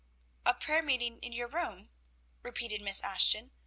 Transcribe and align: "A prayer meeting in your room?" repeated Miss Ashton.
"A 0.47 0.55
prayer 0.55 0.81
meeting 0.81 1.19
in 1.19 1.31
your 1.31 1.47
room?" 1.47 1.91
repeated 2.41 2.81
Miss 2.81 3.01
Ashton. 3.01 3.51